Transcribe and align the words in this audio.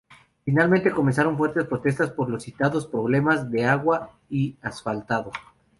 Finalmente 0.45 0.89
comenzaron 0.91 1.37
fuertes 1.37 1.65
protestas 1.65 2.09
por 2.09 2.27
los 2.27 2.41
citados 2.41 2.87
problemas 2.87 3.51
de 3.51 3.65
agua 3.65 4.09
y 4.31 4.57
asfaltado. 4.63 5.29